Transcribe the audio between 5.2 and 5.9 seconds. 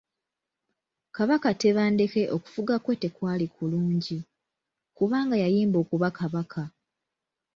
yayimba